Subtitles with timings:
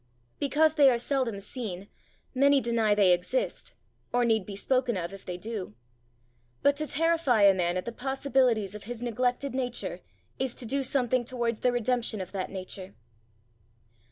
[0.39, 1.87] Because they are seldom seen,
[2.33, 3.75] many deny they exist,
[4.11, 5.75] or need be spoken of if they do.
[6.63, 9.99] But to terrify a man at the possibilities of his neglected nature,
[10.39, 12.95] is to do something towards the redemption of that nature.